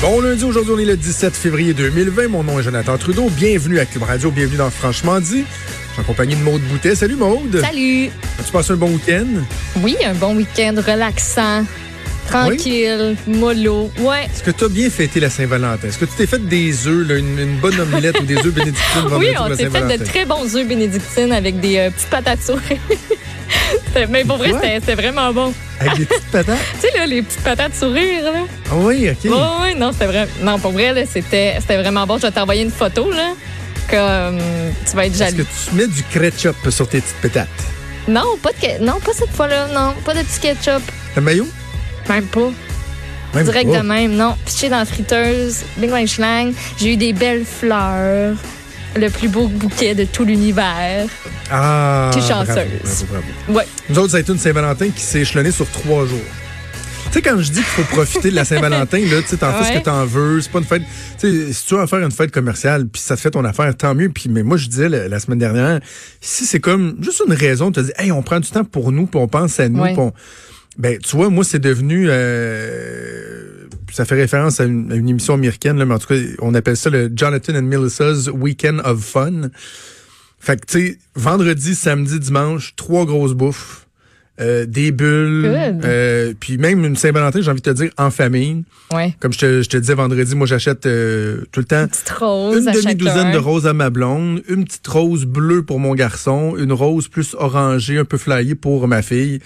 Bon 0.00 0.20
lundi, 0.20 0.44
aujourd'hui 0.44 0.74
on 0.76 0.78
est 0.78 0.84
le 0.84 0.96
17 0.96 1.34
février 1.34 1.74
2020. 1.74 2.28
Mon 2.28 2.44
nom 2.44 2.60
est 2.60 2.62
Jonathan 2.62 2.96
Trudeau. 2.96 3.28
Bienvenue 3.30 3.80
à 3.80 3.84
Cube 3.84 4.04
Radio, 4.04 4.30
bienvenue 4.30 4.58
dans 4.58 4.70
Franchement 4.70 5.18
dit. 5.18 5.44
Je 5.44 5.92
suis 5.92 6.00
en 6.00 6.04
compagnie 6.04 6.36
de 6.36 6.42
Maude 6.42 6.62
Boutet. 6.62 6.94
Salut 6.94 7.16
Maude. 7.16 7.60
Salut. 7.60 8.06
As-tu 8.38 8.52
passé 8.52 8.74
un 8.74 8.76
bon 8.76 8.90
week-end? 8.92 9.26
Oui, 9.82 9.96
un 10.04 10.14
bon 10.14 10.36
week-end 10.36 10.74
relaxant, 10.76 11.64
tranquille, 12.28 13.16
mollo. 13.26 13.90
Ouais. 13.98 14.26
Est-ce 14.32 14.44
que 14.44 14.52
tu 14.52 14.64
as 14.64 14.68
bien 14.68 14.88
fêté 14.88 15.18
la 15.18 15.30
Saint-Valentin? 15.30 15.88
Est-ce 15.88 15.98
que 15.98 16.04
tu 16.04 16.12
t'es 16.16 16.26
fait 16.26 16.46
des 16.46 16.86
œufs, 16.86 17.18
une, 17.18 17.36
une 17.36 17.56
bonne 17.56 17.80
omelette 17.80 18.20
ou 18.20 18.24
des 18.24 18.36
œufs 18.36 18.54
bénédictines 18.54 19.02
Oui, 19.18 19.30
on 19.36 19.48
s'est 19.56 19.68
fait 19.68 19.98
de 19.98 20.04
très 20.04 20.24
bons 20.24 20.54
œufs 20.54 20.68
bénédictines 20.68 21.32
avec 21.32 21.58
des 21.58 21.76
euh, 21.78 21.90
petites 21.90 22.08
patates 22.10 22.42
sourires. 22.42 22.78
Mais 24.10 24.24
pour 24.24 24.36
vrai, 24.36 24.50
Quoi? 24.50 24.60
c'était 24.62 24.94
vraiment 24.94 25.32
bon. 25.32 25.52
Avec 25.80 25.96
des 25.98 26.04
petites 26.06 26.30
patates? 26.30 26.58
Tu 26.80 26.88
sais, 26.88 26.98
là, 26.98 27.06
les 27.06 27.22
petites 27.22 27.42
patates 27.42 27.74
sourires, 27.74 28.24
là. 28.24 28.40
Ah 28.70 28.74
oui, 28.76 29.08
OK. 29.10 29.18
Oui, 29.24 29.30
oui, 29.62 29.74
non, 29.76 29.92
c'était 29.92 30.06
vrai. 30.06 30.28
Non, 30.42 30.58
pour 30.58 30.72
vrai, 30.72 30.92
là, 30.92 31.02
c'était 31.10 31.58
vraiment 31.68 32.06
bon. 32.06 32.16
Je 32.18 32.22
vais 32.22 32.30
t'envoyer 32.32 32.62
une 32.62 32.70
photo, 32.70 33.10
là. 33.10 33.32
Comme 33.90 34.38
tu 34.88 34.96
vas 34.96 35.06
être 35.06 35.12
Est-ce 35.14 35.18
jaloux. 35.24 35.36
que 35.38 35.42
tu 35.70 35.74
mets 35.76 35.86
du 35.86 36.02
ketchup 36.02 36.56
sur 36.70 36.88
tes 36.88 37.00
petites 37.00 37.16
patates? 37.22 37.48
Non, 38.06 38.36
pas 38.42 38.50
de 38.52 38.84
non, 38.84 39.00
pas 39.00 39.12
cette 39.14 39.30
fois-là. 39.30 39.68
Non, 39.68 39.94
pas 40.04 40.14
de 40.14 40.20
petit 40.20 40.40
ketchup. 40.40 40.82
Le 41.16 41.22
maillot? 41.22 41.48
Même 42.08 42.24
pas. 42.26 42.50
Même 43.34 43.44
Direct 43.44 43.70
pas. 43.70 43.78
de 43.78 43.82
même, 43.82 44.12
non. 44.14 44.34
Pitché 44.46 44.68
dans 44.68 44.78
la 44.78 44.84
friteuse, 44.84 45.62
bing 45.76 45.90
bang 45.90 46.06
schlang. 46.06 46.52
J'ai 46.78 46.92
eu 46.92 46.96
des 46.96 47.12
belles 47.12 47.44
fleurs. 47.44 48.34
Le 48.96 49.08
plus 49.10 49.28
beau 49.28 49.46
bouquet 49.48 49.94
de 49.94 50.04
tout 50.04 50.24
l'univers. 50.24 51.06
Ah, 51.50 52.10
T'es 52.12 52.20
chanceuse. 52.20 53.04
bravo, 53.08 53.22
bravo. 53.46 53.58
Ouais. 53.58 53.66
Nous 53.90 53.98
autres, 53.98 54.10
ça 54.12 54.16
a 54.16 54.20
été 54.20 54.32
une 54.32 54.38
Saint-Valentin 54.38 54.88
qui 54.90 55.00
s'est 55.02 55.20
échelonnée 55.20 55.50
sur 55.52 55.66
trois 55.70 56.06
jours. 56.06 56.18
Tu 57.06 57.12
sais, 57.14 57.22
quand 57.22 57.38
je 57.38 57.44
dis 57.52 57.54
qu'il 57.60 57.62
faut 57.62 57.82
profiter 57.84 58.30
de 58.30 58.34
la 58.34 58.44
Saint-Valentin, 58.44 58.98
là, 58.98 59.22
tu 59.22 59.28
sais, 59.28 59.36
t'en 59.38 59.52
fais 59.54 59.72
ce 59.72 59.78
que 59.78 59.84
t'en 59.84 60.04
veux. 60.04 60.40
C'est 60.42 60.50
pas 60.50 60.58
une 60.58 60.64
fête. 60.64 60.82
Tu 61.18 61.46
sais, 61.46 61.52
si 61.52 61.66
tu 61.66 61.74
veux 61.74 61.80
en 61.80 61.86
faire 61.86 62.00
une 62.00 62.10
fête 62.10 62.30
commerciale, 62.30 62.86
puis 62.86 63.00
ça 63.00 63.16
te 63.16 63.20
fait 63.20 63.30
ton 63.30 63.44
affaire, 63.44 63.74
tant 63.76 63.94
mieux. 63.94 64.08
Puis, 64.10 64.28
mais 64.28 64.42
moi, 64.42 64.56
je 64.58 64.66
disais 64.68 64.88
la, 64.88 65.08
la 65.08 65.18
semaine 65.20 65.38
dernière, 65.38 65.80
si 66.20 66.44
c'est 66.44 66.60
comme 66.60 66.96
juste 67.00 67.22
une 67.26 67.32
raison, 67.34 67.70
tu 67.72 67.80
te 67.80 67.86
dis, 67.86 67.92
hey, 67.98 68.12
on 68.12 68.22
prend 68.22 68.40
du 68.40 68.50
temps 68.50 68.64
pour 68.64 68.92
nous, 68.92 69.06
puis 69.06 69.18
on 69.20 69.28
pense 69.28 69.58
à 69.60 69.68
nous, 69.68 69.80
Ouais. 69.80 69.92
puis 69.92 70.00
on- 70.00 70.12
Ben, 70.76 70.98
tu 70.98 71.16
vois, 71.16 71.28
moi, 71.30 71.44
c'est 71.44 71.58
devenu. 71.58 72.06
euh, 72.08 73.07
ça 73.92 74.04
fait 74.04 74.14
référence 74.14 74.60
à 74.60 74.64
une, 74.64 74.92
à 74.92 74.96
une 74.96 75.08
émission 75.08 75.34
américaine, 75.34 75.78
là, 75.78 75.84
mais 75.84 75.94
en 75.94 75.98
tout 75.98 76.08
cas, 76.08 76.20
on 76.40 76.54
appelle 76.54 76.76
ça 76.76 76.90
le 76.90 77.10
Jonathan 77.14 77.54
and 77.54 77.62
Melissa's 77.62 78.28
Weekend 78.28 78.80
of 78.84 79.02
Fun. 79.02 79.50
Fait 80.40 80.60
que, 80.60 80.66
tu 80.66 80.78
sais, 80.78 80.98
vendredi, 81.14 81.74
samedi, 81.74 82.20
dimanche, 82.20 82.74
trois 82.76 83.04
grosses 83.04 83.34
bouffes, 83.34 83.88
euh, 84.40 84.66
des 84.66 84.92
bulles, 84.92 85.52
euh, 85.84 86.32
puis 86.38 86.58
même 86.58 86.84
une 86.84 86.94
Saint-Valentin, 86.94 87.40
j'ai 87.40 87.50
envie 87.50 87.60
de 87.60 87.70
te 87.70 87.74
dire, 87.74 87.90
en 87.98 88.10
famille. 88.10 88.62
Ouais. 88.92 89.12
Comme 89.18 89.32
je 89.32 89.38
te, 89.38 89.62
je 89.62 89.68
te 89.68 89.76
disais 89.76 89.94
vendredi, 89.94 90.36
moi, 90.36 90.46
j'achète 90.46 90.86
euh, 90.86 91.42
tout 91.50 91.58
le 91.58 91.66
temps 91.66 91.88
Petite 91.88 92.10
rose 92.10 92.64
une 92.64 92.72
demi-douzaine 92.72 93.32
de 93.32 93.38
roses 93.38 93.66
à 93.66 93.72
ma 93.72 93.90
blonde, 93.90 94.42
une 94.48 94.64
petite 94.64 94.86
rose 94.86 95.24
bleue 95.24 95.64
pour 95.64 95.80
mon 95.80 95.92
garçon, 95.96 96.54
une 96.56 96.72
rose 96.72 97.08
plus 97.08 97.34
orangée, 97.36 97.98
un 97.98 98.04
peu 98.04 98.16
flyée 98.16 98.54
pour 98.54 98.86
ma 98.86 99.02
fille. 99.02 99.40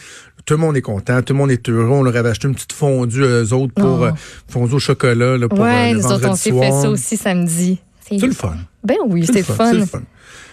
Tout 0.44 0.54
le 0.54 0.58
monde 0.60 0.76
est 0.76 0.82
content, 0.82 1.22
tout 1.22 1.32
le 1.34 1.38
monde 1.38 1.50
est 1.50 1.68
heureux. 1.68 1.88
On 1.90 2.02
leur 2.02 2.16
avait 2.16 2.30
acheté 2.30 2.48
une 2.48 2.54
petite 2.54 2.72
fondue 2.72 3.22
eux 3.22 3.52
autres 3.52 3.72
pour 3.74 4.00
Oh. 4.00 4.04
euh, 4.06 4.12
fondue 4.48 4.74
au 4.74 4.78
chocolat 4.78 5.36
là, 5.38 5.48
pour 5.48 5.60
euh, 5.60 5.62
Ouais, 5.62 5.92
le 5.92 5.98
nous 6.00 6.06
autres, 6.06 6.28
on 6.28 6.34
s'est 6.36 6.50
fait 6.52 6.70
ça 6.72 6.90
aussi 6.90 7.16
samedi. 7.16 7.78
C'est 8.08 8.18
le 8.26 8.32
fun. 8.32 8.54
Ben 8.84 8.96
oui, 9.06 9.24
C'est 9.26 9.34
le 9.38 9.42
fun. 9.44 9.70
C'est 9.70 9.78
le 9.78 9.86
fun. 9.86 10.02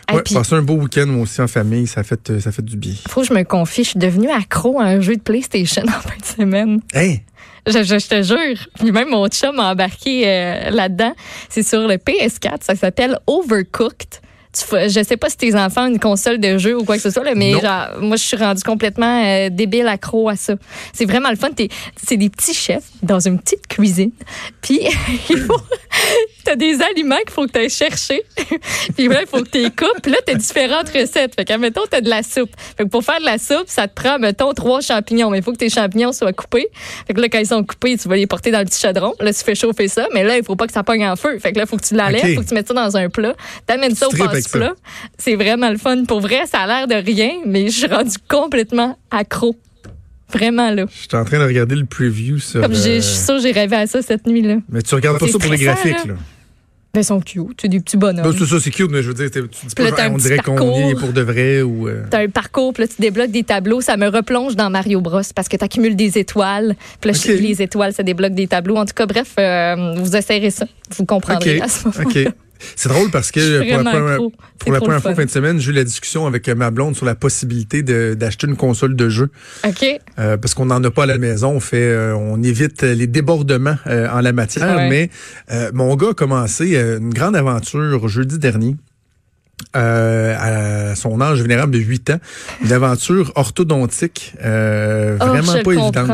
Ah, 0.07 0.15
Ouais, 0.15 0.21
puis- 0.23 0.33
passer 0.33 0.55
un 0.55 0.61
beau 0.61 0.73
week-end 0.75 1.05
moi 1.07 1.23
aussi 1.23 1.39
en 1.41 1.47
famille, 1.47 1.85
ça 1.85 2.03
fait 2.03 2.29
euh, 2.31 2.39
ça 2.39 2.51
fait 2.51 2.63
du 2.63 2.77
bien. 2.77 2.93
Faut 3.07 3.21
que 3.21 3.27
je 3.27 3.33
me 3.33 3.43
confie, 3.43 3.83
je 3.83 3.89
suis 3.91 3.99
devenue 3.99 4.29
accro 4.29 4.79
à 4.79 4.85
un 4.85 5.01
jeu 5.01 5.15
de 5.15 5.21
PlayStation 5.21 5.83
en 5.87 5.91
fin 5.91 6.17
de 6.19 6.25
semaine. 6.25 6.79
Hein? 6.95 7.15
Je, 7.67 7.83
je- 7.83 7.99
je 7.99 8.07
te 8.07 8.21
jure. 8.23 8.57
Puis 8.79 8.91
même 8.91 9.09
mon 9.09 9.27
chum 9.27 9.55
m'a 9.55 9.71
embarqué 9.71 10.23
euh, 10.27 10.69
là-dedans. 10.71 11.13
C'est 11.49 11.61
sur 11.63 11.87
le 11.87 11.95
PS4. 11.97 12.63
Ça 12.63 12.75
s'appelle 12.75 13.19
Overcooked. 13.27 14.19
Je 14.53 15.03
sais 15.03 15.15
pas 15.17 15.29
si 15.29 15.37
tes 15.37 15.55
enfants 15.55 15.83
ont 15.83 15.89
une 15.91 15.99
console 15.99 16.39
de 16.39 16.57
jeu 16.57 16.75
ou 16.75 16.83
quoi 16.83 16.95
que 16.95 17.01
ce 17.03 17.11
soit, 17.11 17.23
là, 17.23 17.33
mais 17.35 17.51
Non. 17.51 17.59
genre, 17.61 17.87
moi, 18.01 18.17
je 18.17 18.23
suis 18.23 18.35
rendue 18.35 18.63
complètement 18.63 19.23
euh, 19.23 19.49
débile 19.51 19.87
accro 19.87 20.27
à 20.27 20.35
ça. 20.35 20.55
C'est 20.91 21.05
vraiment 21.05 21.29
le 21.29 21.35
fun. 21.35 21.51
T'es- 21.51 21.69
C'est 22.03 22.17
des 22.17 22.29
petits 22.29 22.55
chefs 22.55 22.85
dans 23.03 23.19
une 23.19 23.39
petite 23.39 23.67
cuisine. 23.67 24.11
Puis, 24.61 24.79
il 25.29 25.37
faut. 25.37 25.61
T'as 26.45 26.55
des 26.55 26.81
aliments 26.81 27.17
qu'il 27.17 27.29
faut 27.31 27.45
que 27.45 27.51
tu 27.51 27.59
ailles 27.59 27.69
chercher. 27.69 28.23
puis 28.97 29.07
là, 29.07 29.21
il 29.21 29.27
faut 29.27 29.43
que 29.43 29.49
tu 29.49 29.59
les 29.61 29.69
coupes. 29.69 30.01
Puis 30.01 30.11
là, 30.11 30.17
t'as 30.25 30.33
différentes 30.33 30.89
recettes. 30.89 31.35
Fait 31.35 31.45
que, 31.45 31.53
mettons, 31.57 31.81
t'as 31.89 32.01
de 32.01 32.09
la 32.09 32.23
soupe. 32.23 32.49
Fait 32.75 32.85
que 32.85 32.89
pour 32.89 33.03
faire 33.03 33.19
de 33.19 33.25
la 33.25 33.37
soupe, 33.37 33.65
ça 33.67 33.87
te 33.87 33.93
prend, 33.93 34.17
mettons, 34.17 34.53
trois 34.53 34.81
champignons. 34.81 35.29
Mais 35.29 35.39
il 35.39 35.43
faut 35.43 35.51
que 35.51 35.57
tes 35.57 35.69
champignons 35.69 36.11
soient 36.11 36.33
coupés. 36.33 36.69
Fait 37.05 37.13
que 37.13 37.21
là, 37.21 37.29
quand 37.29 37.37
ils 37.37 37.45
sont 37.45 37.63
coupés, 37.63 37.97
tu 37.97 38.07
vas 38.07 38.15
les 38.15 38.25
porter 38.25 38.49
dans 38.49 38.59
le 38.59 38.65
petit 38.65 38.79
chaudron. 38.79 39.13
Là, 39.19 39.31
tu 39.31 39.43
fais 39.43 39.53
chauffer 39.53 39.87
ça. 39.87 40.07
Mais 40.15 40.23
là, 40.23 40.37
il 40.37 40.43
faut 40.43 40.55
pas 40.55 40.65
que 40.65 40.73
ça 40.73 40.81
pogne 40.81 41.05
en 41.05 41.15
feu. 41.15 41.37
Fait 41.39 41.51
que 41.51 41.57
là, 41.59 41.65
il 41.65 41.69
faut 41.69 41.77
que 41.77 41.85
tu 41.85 41.93
l'enlèves. 41.93 42.23
Ok. 42.25 42.35
faut 42.35 42.41
que 42.41 42.47
tu 42.47 42.53
mettes 42.55 42.67
ça 42.67 42.73
dans 42.73 42.97
un 42.97 43.09
plat. 43.09 43.35
T'amènes 43.67 43.93
ça 43.95 44.07
au 44.07 44.11
C'est 45.17 45.35
vraiment 45.35 45.69
le 45.69 45.77
fun. 45.77 46.03
Pour 46.05 46.21
vrai, 46.21 46.45
ça 46.45 46.59
a 46.59 46.67
l'air 46.67 46.87
de 46.87 46.95
rien, 47.05 47.31
mais 47.45 47.65
je 47.67 47.77
suis 47.79 47.87
rendue 47.87 48.17
complètement 48.27 48.97
accro. 49.11 49.55
Vraiment, 50.31 50.69
là. 50.69 50.85
Je 50.91 51.07
suis 51.07 51.17
en 51.17 51.25
train 51.25 51.39
de 51.39 51.43
regarder 51.45 51.75
le 51.75 51.85
preview 51.85 52.37
sur 52.37 52.61
Comme 52.61 52.71
euh, 52.71 52.75
je 52.75 52.99
suis 52.99 53.17
sûre 53.17 53.37
que 53.37 53.41
j'ai 53.41 53.51
rêvé 53.51 53.75
à 53.75 53.87
ça 53.87 54.01
cette 54.03 54.27
nuit-là. 54.27 54.57
Mais 54.69 54.81
tu 54.83 54.93
regardes 54.93 55.17
pas 55.19 55.27
ça 55.27 55.39
pour 55.39 55.51
les 55.51 55.57
graphiques 55.57 56.05
là. 56.05 56.13
là. 56.13 56.19
Ben, 56.91 57.01
ils 57.01 57.03
sont 57.03 57.19
cute. 57.19 57.59
C'est 57.61 57.67
des 57.67 57.79
petits 57.79 57.97
bonhommes. 57.97 58.25
Non, 58.25 58.31
c'est 58.35 58.45
ça, 58.47 58.59
c'est 58.59 58.71
cute, 58.71 58.89
mais 58.89 59.03
je 59.03 59.09
veux 59.09 59.13
dire, 59.13 59.29
tu 59.29 59.39
dis 59.41 59.83
là, 59.83 59.91
pas, 59.91 60.03
un 60.05 60.11
on 60.13 60.17
dirait 60.17 60.39
qu'on 60.39 60.75
y 60.87 60.89
est 60.89 60.95
pour 60.95 61.13
de 61.13 61.21
vrai 61.21 61.61
ou. 61.61 61.87
euh, 61.87 62.03
T'as 62.09 62.23
un 62.23 62.29
parcours, 62.29 62.73
puis 62.73 62.83
là, 62.83 62.87
tu 62.87 62.99
débloques 62.99 63.29
des 63.29 63.43
tableaux. 63.43 63.79
Ça 63.81 63.95
me 63.95 64.07
replonge 64.07 64.55
dans 64.55 64.71
Mario 64.71 64.99
Bros 64.99 65.21
parce 65.35 65.47
que 65.47 65.55
tu 65.57 65.63
accumules 65.63 65.95
des 65.95 66.17
étoiles. 66.17 66.75
Puis 66.99 67.11
là, 67.11 67.17
je- 67.17 67.31
Ok. 67.31 67.39
les 67.41 67.61
étoiles, 67.61 67.93
ça 67.93 68.01
débloque 68.01 68.33
des 68.33 68.47
tableaux. 68.47 68.75
En 68.77 68.85
tout 68.85 68.95
cas, 68.95 69.05
bref, 69.05 69.33
euh, 69.39 69.93
vous 69.97 70.15
essayerez 70.15 70.49
ça. 70.49 70.65
Vous 70.97 71.05
comprendrez 71.05 71.57
OK. 71.57 71.63
à 71.63 71.67
ce 71.67 71.87
moment 71.87 72.09
OK. 72.09 72.27
C'est 72.75 72.89
drôle 72.89 73.09
parce 73.11 73.31
que 73.31 73.39
pour 73.73 73.83
la 73.83 73.91
première, 73.91 74.17
pour 74.59 74.71
la 74.73 74.79
fois 75.01 75.15
fin 75.15 75.25
de 75.25 75.29
semaine, 75.29 75.59
j'ai 75.59 75.71
eu 75.71 75.73
la 75.75 75.83
discussion 75.83 76.25
avec 76.27 76.47
euh, 76.47 76.55
ma 76.55 76.71
blonde 76.71 76.95
sur 76.95 77.05
la 77.05 77.15
possibilité 77.15 77.83
d'acheter 77.83 78.47
une 78.47 78.55
console 78.57 78.95
de 78.95 79.09
jeu. 79.09 79.29
OK. 79.65 79.85
Euh, 80.19 80.37
parce 80.37 80.53
qu'on 80.53 80.65
n'en 80.65 80.83
a 80.83 80.91
pas 80.91 81.03
à 81.03 81.07
la 81.07 81.17
maison. 81.17 81.49
On 81.51 81.59
fait, 81.59 81.77
euh, 81.81 82.13
on 82.15 82.41
évite 82.43 82.81
les 82.83 83.07
débordements 83.07 83.77
euh, 83.87 84.07
en 84.09 84.21
la 84.21 84.33
matière. 84.33 84.75
Ouais. 84.75 84.89
Mais 84.89 85.09
mon 85.73 85.95
gars 85.95 86.09
a 86.09 86.13
commencé 86.13 86.75
une 86.77 87.13
grande 87.13 87.35
aventure 87.35 88.07
jeudi 88.07 88.37
dernier. 88.39 88.75
euh, 89.75 90.89
à 90.91 90.95
son 90.95 91.19
âge 91.21 91.41
vénérable 91.41 91.73
de 91.73 91.79
8 91.79 92.11
ans, 92.11 92.19
une 92.63 92.71
aventure 92.71 93.31
orthodontique 93.35 94.33
euh, 94.43 95.17
Oh, 95.21 95.25
vraiment 95.25 95.57
je 95.57 95.63
pas 95.63 95.71
évidente. 95.73 96.07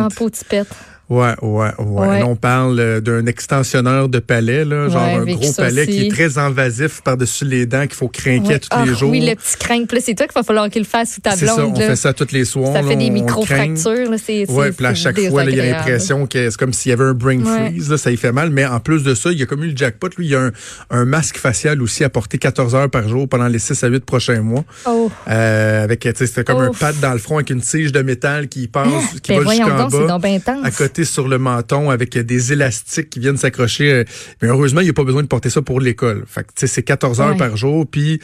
Ouais, 1.07 1.33
ouais, 1.43 1.69
ouais. 1.77 2.07
Ouais. 2.07 2.19
Là, 2.19 2.25
on 2.27 2.35
parle 2.35 2.79
euh, 2.79 2.99
d'un 2.99 3.27
extensionneur 3.27 4.09
de 4.09 4.17
palais, 4.19 4.65
là, 4.65 4.89
genre 4.89 5.03
Ouais, 5.05 5.13
un 5.33 5.35
gros 5.35 5.53
palais 5.53 5.85
qui 5.85 6.07
est 6.07 6.09
très 6.11 6.37
invasif 6.39 7.01
par-dessus 7.03 7.45
les 7.45 7.65
dents, 7.67 7.83
qu'il 7.83 7.93
faut 7.93 8.07
craquer 8.07 8.39
Ouais. 8.39 8.59
tous 8.59 8.69
Ah, 8.71 8.83
les 8.85 8.95
jours. 8.95 9.11
Oui, 9.11 9.21
le 9.21 9.35
petit 9.35 9.55
là, 9.93 9.99
c'est 10.03 10.15
toi 10.15 10.25
qu'il 10.25 10.33
va 10.33 10.41
falloir 10.43 10.69
qu'il 10.69 10.81
le 10.81 10.87
fasse 10.87 11.13
sous 11.13 11.21
ta 11.21 11.31
C'est 11.31 11.45
ça, 11.45 11.55
blonde. 11.57 11.73
on 11.75 11.79
là. 11.79 11.87
fait 11.87 11.95
ça 11.95 12.11
tous 12.13 12.31
les 12.31 12.43
soirs. 12.43 12.73
Ça 12.73 12.81
là, 12.81 12.87
fait 12.87 12.95
des 12.95 13.09
micro-fractures. 13.11 14.09
là, 14.09 14.17
C'est 14.17 14.49
Ouais, 14.49 14.67
c'est- 14.67 14.71
puis 14.77 14.85
à 14.85 14.93
chaque 14.95 15.19
fois, 15.29 15.43
il 15.43 15.55
y 15.55 15.59
a 15.59 15.65
l'impression 15.71 16.25
que 16.25 16.49
c'est 16.49 16.57
comme 16.57 16.73
s'il 16.73 16.89
y 16.89 16.93
avait 16.93 17.03
un 17.03 17.13
brain 17.13 17.39
freeze, 17.43 17.89
là, 17.91 17.97
ça 17.97 18.09
y 18.11 18.17
fait 18.17 18.31
mal. 18.31 18.49
Mais 18.49 18.65
en 18.65 18.79
plus 18.79 19.03
de 19.03 19.13
ça, 19.13 19.31
il 19.31 19.39
y 19.39 19.43
a 19.43 19.45
comme 19.45 19.63
eu 19.63 19.69
le 19.69 19.77
jackpot. 19.77 20.09
Lui, 20.17 20.25
il 20.25 20.31
y 20.31 20.35
a 20.35 20.41
un, 20.41 20.51
un 20.89 21.05
masque 21.05 21.37
facial 21.37 21.81
aussi 21.81 22.03
à 22.03 22.09
porter 22.09 22.37
14 22.37 22.73
heures 22.75 22.89
par 22.89 23.07
jour 23.07 23.27
pendant 23.29 23.47
les 23.47 23.59
6 23.59 23.83
à 23.83 23.87
8 23.87 24.05
prochains 24.05 24.41
mois. 24.41 24.63
Oh. 24.87 25.11
Euh, 25.27 25.83
avec, 25.83 25.99
tu 25.99 26.09
sais, 26.15 26.25
c'était 26.25 26.43
comme 26.43 26.61
un 26.61 26.71
pad 26.71 26.95
dans 26.99 27.13
le 27.13 27.19
front 27.19 27.35
avec 27.35 27.49
une 27.51 27.61
tige 27.61 27.91
de 27.91 28.01
métal 28.01 28.47
qui 28.47 28.67
passe, 28.67 28.87
qui 29.21 29.33
Ben 29.33 29.41
va 29.43 29.51
jusqu'en 29.51 29.87
bas. 29.89 30.19
À 30.63 30.71
côté 30.71 30.94
sur 31.03 31.27
le 31.27 31.37
menton 31.39 31.89
avec 31.89 32.17
des 32.17 32.53
élastiques 32.53 33.09
qui 33.09 33.19
viennent 33.19 33.37
s'accrocher. 33.37 33.91
euh, 33.91 34.03
Mais 34.41 34.47
heureusement, 34.47 34.79
il 34.81 34.85
n'y 34.85 34.89
a 34.89 34.93
pas 34.93 35.03
besoin 35.03 35.23
de 35.23 35.27
porter 35.27 35.49
ça 35.49 35.61
pour 35.61 35.81
l'école. 35.81 36.23
Fait 36.27 36.43
que, 36.43 36.67
c'est 36.67 36.83
14 36.83 37.19
heures 37.19 37.31
Ouais. 37.31 37.37
par 37.37 37.57
jour. 37.57 37.85
Puis, 37.89 38.19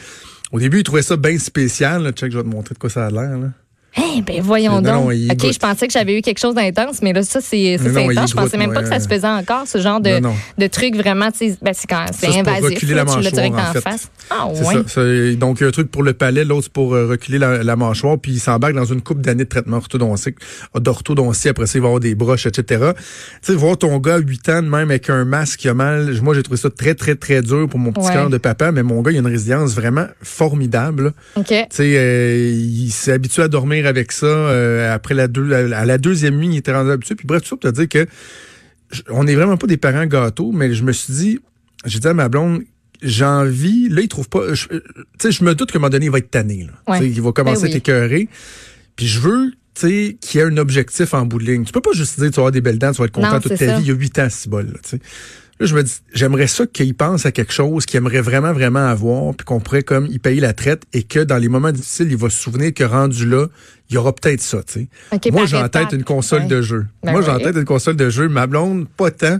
au 0.52 0.58
début, 0.60 0.78
il 0.78 0.82
trouvait 0.84 1.02
ça 1.02 1.16
bien 1.16 1.38
spécial. 1.38 2.02
Là. 2.04 2.12
Check, 2.12 2.32
je 2.32 2.38
vais 2.38 2.44
te 2.44 2.48
montrer 2.48 2.74
de 2.74 2.78
quoi 2.78 2.88
ça 2.90 3.06
a 3.06 3.10
l'air. 3.10 3.36
Là. 3.38 3.50
Eh 3.96 4.22
ben 4.22 4.40
voyons 4.40 4.80
Non, 4.80 4.92
non, 4.92 5.04
donc. 5.04 5.12
il 5.14 5.30
OK, 5.30 5.52
je 5.52 5.58
pensais 5.58 5.86
que 5.86 5.92
j'avais 5.92 6.16
eu 6.18 6.22
quelque 6.22 6.38
chose 6.38 6.54
d'intense, 6.54 7.02
mais 7.02 7.12
là, 7.12 7.22
ça, 7.22 7.40
c'est 7.42 7.76
non, 7.78 8.08
intense. 8.10 8.30
Je 8.30 8.34
pensais 8.36 8.56
même 8.56 8.72
pas 8.72 8.82
que 8.82 8.88
ça 8.88 9.00
se 9.00 9.06
faisait 9.06 9.26
encore, 9.28 9.66
ce 9.66 9.78
genre 9.78 10.00
de, 10.00 10.18
Non, 10.18 10.30
non. 10.30 10.34
de 10.56 10.66
truc 10.66 10.96
vraiment, 10.96 11.28
ben, 11.60 11.72
c'est 11.74 11.86
quand 11.86 12.06
c'est 12.12 12.28
pour 12.28 12.38
invasif. 12.38 12.64
reculer 12.64 12.94
là, 12.94 13.04
la 13.04 13.14
tu 13.14 13.20
l'as 13.20 13.30
direct 13.30 13.54
en 13.54 13.58
en 13.68 13.72
fait. 13.72 13.80
face. 13.82 14.10
Ah, 14.30 14.46
ouais. 14.48 14.82
ça. 14.86 15.02
Donc, 15.36 15.60
un 15.60 15.70
truc 15.70 15.90
pour 15.90 16.02
le 16.02 16.14
palais, 16.14 16.44
l'autre 16.44 16.70
pour 16.70 16.94
euh, 16.94 17.06
reculer 17.06 17.38
la, 17.38 17.62
la 17.62 17.76
mâchoire, 17.76 18.16
puis 18.18 18.32
il 18.32 18.40
s'embarque 18.40 18.74
dans 18.74 18.86
une 18.86 19.02
coupe 19.02 19.20
d'années 19.20 19.44
de 19.44 19.48
traitement 19.48 19.76
orthodontique, 19.76 20.36
d'orthodontie. 20.74 21.48
Après 21.50 21.66
ça, 21.66 21.78
il 21.78 21.82
va 21.82 21.88
avoir 21.88 22.00
des 22.00 22.14
broches, 22.14 22.46
etc. 22.46 22.92
Tu 22.96 23.52
sais, 23.52 23.54
voir 23.54 23.76
ton 23.76 23.98
gars 23.98 24.14
à 24.14 24.18
8 24.18 24.48
ans, 24.48 24.62
de 24.62 24.68
même 24.68 24.90
avec 24.90 25.10
un 25.10 25.24
masque 25.26 25.60
qui 25.60 25.68
a 25.68 25.74
mal, 25.74 26.18
moi, 26.22 26.34
j'ai 26.34 26.42
trouvé 26.42 26.56
ça 26.58 26.70
très, 26.70 26.94
très, 26.94 27.14
très 27.14 27.42
dur 27.42 27.68
pour 27.68 27.78
mon 27.78 27.92
petit 27.92 28.06
Ouais. 28.06 28.12
cœur 28.14 28.30
de 28.30 28.38
papa, 28.38 28.72
mais 28.72 28.82
mon 28.82 29.00
gars, 29.02 29.10
il 29.12 29.16
a 29.16 29.20
une 29.20 29.26
résilience 29.26 29.74
vraiment 29.74 30.06
formidable. 30.22 31.04
là. 31.04 31.10
OK. 31.36 31.46
Tu 31.48 31.56
sais, 31.70 31.94
euh, 31.96 32.50
il 32.54 32.90
s'est 32.90 33.12
habitué 33.12 33.42
à 33.42 33.48
dormir 33.48 33.81
avec 33.86 34.12
ça. 34.12 34.26
euh, 34.26 34.94
après 34.94 35.14
la 35.14 35.28
deux, 35.28 35.52
à 35.52 35.84
la 35.84 35.98
deuxième 35.98 36.36
nuit, 36.38 36.48
il 36.48 36.56
était 36.56 36.72
rendu 36.72 36.90
habitué. 36.90 37.14
Puis 37.14 37.26
bref, 37.26 37.42
tout 37.42 37.48
ça 37.48 37.56
pour 37.56 37.70
te 37.70 37.74
dire 37.76 37.88
que 37.88 38.06
je- 38.90 39.02
on 39.10 39.24
n'est 39.24 39.34
vraiment 39.34 39.56
pas 39.56 39.66
des 39.66 39.76
parents 39.76 40.06
gâteaux, 40.06 40.52
mais 40.52 40.74
je 40.74 40.82
me 40.84 40.92
suis 40.92 41.12
dit, 41.12 41.38
j'ai 41.84 41.98
dit 41.98 42.06
à 42.08 42.14
ma 42.14 42.28
blonde, 42.28 42.62
j'ai 43.02 43.24
envie, 43.24 43.88
là, 43.88 44.00
il 44.02 44.08
trouve 44.08 44.28
pas, 44.28 44.52
tu 44.52 44.80
sais, 45.18 45.32
je 45.32 45.42
me 45.44 45.54
doute 45.54 45.72
qu'à 45.72 45.78
un 45.78 45.80
moment 45.80 45.90
donné, 45.90 46.06
il 46.06 46.12
va 46.12 46.18
être 46.18 46.30
tanné, 46.30 46.66
là. 46.68 46.92
Ouais. 46.92 47.08
Il 47.08 47.20
va 47.20 47.32
commencer 47.32 47.62
Ben 47.62 47.68
oui. 47.68 47.70
à 47.70 47.74
t'écœurer. 47.74 48.28
Puis 48.94 49.06
je 49.08 49.18
veux, 49.20 49.50
tu 49.74 49.80
sais, 49.80 50.16
qu'il 50.20 50.38
y 50.40 50.42
ait 50.42 50.46
un 50.46 50.56
objectif 50.58 51.12
en 51.14 51.24
bout 51.26 51.38
de 51.38 51.44
ligne. 51.44 51.64
Tu 51.64 51.72
peux 51.72 51.80
pas 51.80 51.92
juste 51.94 52.20
dire, 52.20 52.28
tu 52.30 52.36
vas 52.36 52.42
avoir 52.42 52.52
des 52.52 52.60
belles 52.60 52.78
dents, 52.78 52.92
tu 52.92 52.98
vas 52.98 53.06
être 53.06 53.12
content 53.12 53.32
Non, 53.32 53.40
toute 53.40 53.56
ta 53.56 53.66
ça. 53.66 53.76
vie. 53.78 53.82
Il 53.82 53.88
y 53.88 53.90
a 53.90 53.94
huit 53.94 54.16
ans, 54.18 54.28
c'est 54.30 54.48
bol, 54.48 54.66
là, 54.66 54.78
tu 54.84 54.90
sais. 54.90 55.00
Je 55.64 55.76
me 55.76 55.82
dis, 55.82 56.00
j'aimerais 56.12 56.48
ça 56.48 56.66
qu'il 56.66 56.94
pense 56.94 57.24
à 57.24 57.30
quelque 57.30 57.52
chose 57.52 57.86
qu'il 57.86 57.98
aimerait 57.98 58.20
vraiment, 58.20 58.52
vraiment 58.52 58.84
avoir, 58.84 59.32
puis 59.34 59.44
qu'on 59.44 59.60
pourrait 59.60 59.84
comme 59.84 60.06
y 60.06 60.18
payer 60.18 60.40
la 60.40 60.52
traite 60.52 60.82
et 60.92 61.04
que 61.04 61.20
dans 61.20 61.38
les 61.38 61.48
moments 61.48 61.70
difficiles, 61.70 62.08
il 62.10 62.16
va 62.16 62.30
se 62.30 62.42
souvenir 62.42 62.74
que 62.74 62.82
rendu 62.82 63.26
là, 63.26 63.46
il 63.92 63.96
y 63.96 63.98
aura 63.98 64.12
peut-être 64.14 64.40
ça, 64.40 64.62
tu 64.62 64.72
sais. 64.72 64.88
OK, 65.12 65.28
Moi, 65.32 65.44
j'ai 65.46 65.56
en 65.58 65.68
tête 65.68 65.92
une 65.92 66.02
console 66.02 66.42
Ouais. 66.42 66.48
de 66.48 66.62
jeu. 66.62 66.86
Ben 67.02 67.12
Moi, 67.12 67.20
j'ai 67.22 67.30
en 67.30 67.38
tête 67.38 67.54
une 67.56 67.66
console 67.66 67.94
de 67.96 68.08
jeu. 68.08 68.26
Ma 68.28 68.46
blonde, 68.46 68.88
pas 68.88 69.10
tant. 69.10 69.38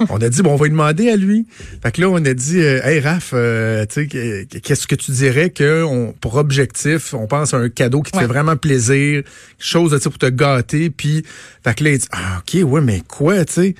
on 0.08 0.16
a 0.18 0.28
dit, 0.28 0.40
bon, 0.42 0.52
on 0.52 0.56
va 0.56 0.64
lui 0.66 0.70
demander 0.70 1.10
à 1.10 1.16
lui. 1.16 1.46
Fait 1.82 1.90
que 1.92 2.00
là, 2.00 2.08
on 2.08 2.24
a 2.24 2.32
dit, 2.32 2.60
euh, 2.60 2.80
hey, 2.84 3.00
Raph, 3.00 3.32
euh, 3.34 3.84
tu 3.86 3.94
sais, 4.02 4.06
que- 4.06 4.44
que- 4.44 4.58
qu'est-ce 4.58 4.86
que 4.86 4.94
tu 4.94 5.10
dirais 5.10 5.50
que, 5.50 5.82
on, 5.82 6.12
pour 6.12 6.36
objectif, 6.36 7.12
on 7.12 7.26
pense 7.26 7.54
à 7.54 7.58
un 7.58 7.68
cadeau 7.68 8.02
qui 8.02 8.12
te 8.12 8.16
Ouais. 8.16 8.22
fait 8.22 8.28
vraiment 8.28 8.56
plaisir, 8.56 9.22
quelque 9.24 9.26
chose, 9.58 9.92
tu 9.92 9.98
sais, 10.00 10.08
pour 10.08 10.18
te 10.18 10.26
gâter, 10.26 10.90
puis, 10.90 11.24
fait 11.64 11.74
que 11.74 11.82
là, 11.84 11.90
il 11.90 11.98
dit, 11.98 12.06
ah, 12.12 12.40
OK, 12.40 12.62
ouais, 12.70 12.80
mais 12.80 13.02
quoi, 13.08 13.44
tu 13.44 13.52
sais? 13.52 13.74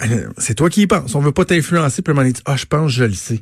Ben, 0.00 0.30
C'est 0.38 0.54
toi 0.54 0.70
qui 0.70 0.82
y 0.82 0.86
penses. 0.86 1.14
On 1.14 1.20
veut 1.20 1.32
pas 1.32 1.44
t'influencer. 1.44 2.02
Puis, 2.02 2.14
il 2.24 2.32
dit, 2.32 2.42
ah, 2.46 2.56
je 2.56 2.64
pense, 2.66 2.90
je 2.92 3.04
le 3.04 3.12
sais. 3.14 3.40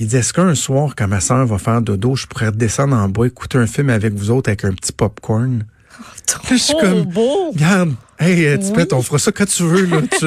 Il 0.00 0.06
dit, 0.06 0.16
est-ce 0.16 0.32
qu'un 0.32 0.54
soir, 0.54 0.94
quand 0.96 1.08
ma 1.08 1.18
soeur 1.20 1.44
va 1.44 1.58
faire 1.58 1.82
dodo, 1.82 2.14
je 2.14 2.26
pourrais 2.26 2.52
descendre 2.52 2.94
en 2.94 3.08
bas, 3.08 3.26
écouter 3.26 3.58
un 3.58 3.66
film 3.66 3.90
avec 3.90 4.14
vous 4.14 4.30
autres 4.30 4.48
avec 4.48 4.64
un 4.64 4.72
petit 4.72 4.92
popcorn? 4.92 5.64
Je 6.50 6.56
suis 6.56 6.74
comme, 6.74 7.02
beau. 7.04 7.50
Regarde, 7.52 7.94
hey, 8.20 8.46
euh, 8.46 8.56
Tipette, 8.58 8.92
Oui. 8.92 8.98
on 8.98 9.02
fera 9.02 9.18
ça 9.18 9.32
quand 9.32 9.46
tu 9.46 9.62
veux, 9.62 9.86
là. 9.86 10.02
tu, 10.02 10.26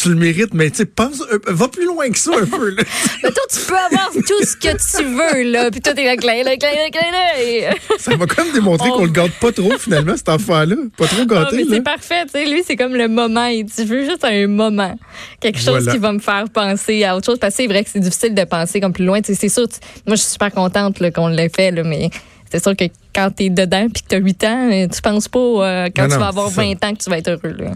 tu 0.00 0.08
le 0.08 0.14
mérites, 0.16 0.52
mais 0.54 0.70
tu 0.70 0.78
sais, 0.78 0.84
pense, 0.86 1.22
va 1.46 1.68
plus 1.68 1.86
loin 1.86 2.08
que 2.10 2.18
ça 2.18 2.32
un 2.40 2.46
peu, 2.46 2.70
là. 2.70 2.82
Mais 3.22 3.30
toi, 3.30 3.42
tu 3.52 3.58
peux 3.66 3.76
avoir 3.76 4.10
tout 4.12 4.44
ce 4.44 4.56
que 4.56 4.98
tu 4.98 5.04
veux, 5.04 5.50
là. 5.52 5.70
Puis 5.70 5.80
toi, 5.80 5.94
t'es 5.94 6.04
là, 6.04 6.16
clin, 6.16 6.42
clin, 6.42 6.90
clin. 6.92 7.74
Ça 7.98 8.16
m'a 8.16 8.26
comme 8.26 8.50
démontré 8.52 8.88
On- 8.90 8.98
qu'on 8.98 9.04
le 9.04 9.10
garde 9.10 9.30
pas 9.40 9.52
trop, 9.52 9.76
finalement, 9.78 10.16
cet 10.16 10.28
enfant-là. 10.28 10.76
Pas 10.96 11.06
trop 11.06 11.22
Ah, 11.22 11.26
gâté, 11.26 11.58
là. 11.64 11.64
c'est 11.70 11.80
parfait, 11.82 12.24
tu 12.26 12.32
sais. 12.32 12.46
Lui, 12.46 12.62
c'est 12.66 12.76
comme 12.76 12.94
le 12.94 13.08
moment. 13.08 13.46
Il 13.46 13.64
dit, 13.64 13.72
je 13.78 13.82
veux 13.84 14.04
juste 14.04 14.24
un 14.24 14.46
moment. 14.48 14.96
Quelque 15.40 15.58
chose 15.60 15.82
Voilà. 15.84 15.92
qui 15.92 15.98
va 15.98 16.12
me 16.12 16.18
faire 16.20 16.44
penser 16.52 17.04
à 17.04 17.16
autre 17.16 17.26
chose. 17.26 17.38
Parce 17.38 17.54
que 17.54 17.62
c'est 17.62 17.68
vrai 17.68 17.84
que 17.84 17.90
c'est 17.92 18.00
difficile 18.00 18.34
de 18.34 18.44
penser 18.44 18.80
comme 18.80 18.92
plus 18.92 19.04
loin. 19.04 19.20
Tu 19.20 19.32
sais, 19.34 19.38
c'est 19.40 19.48
sûr, 19.48 19.68
tu- 19.68 19.78
moi, 20.06 20.16
je 20.16 20.22
suis 20.22 20.32
super 20.32 20.50
contente 20.52 20.98
là, 21.00 21.10
qu'on 21.10 21.28
l'ait 21.28 21.50
fait, 21.54 21.70
là, 21.70 21.82
mais 21.84 22.10
c'est 22.50 22.62
sûr 22.62 22.76
que 22.76 22.84
quand 23.14 23.30
t'es 23.34 23.48
dedans 23.50 23.88
puis 23.92 24.02
que 24.02 24.08
t'as 24.08 24.18
8 24.18 24.44
ans, 24.44 24.70
euh, 24.72 24.86
tu 24.88 25.00
penses 25.02 25.28
pas 25.28 25.38
euh, 25.38 25.88
quand 25.94 26.02
Non, 26.02 26.14
tu 26.14 26.20
vas 26.20 26.28
avoir 26.28 26.48
c'est 26.50 26.54
ça. 26.56 26.62
20 26.62 26.84
ans 26.84 26.94
que 26.94 27.02
tu 27.02 27.10
vas 27.10 27.18
être 27.18 27.28
heureux, 27.28 27.54
là. 27.58 27.70